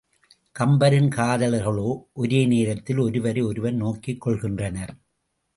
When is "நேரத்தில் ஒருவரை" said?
2.45-3.41